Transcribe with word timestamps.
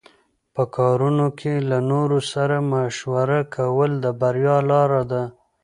په 0.55 0.63
کارونو 0.77 1.25
کې 1.39 1.53
له 1.69 1.77
نورو 1.91 2.19
سره 2.33 2.55
مشوره 2.71 3.41
کول 3.55 3.91
د 4.03 4.05
بریا 4.21 4.57
لاره 4.71 5.03
ده. 5.11 5.23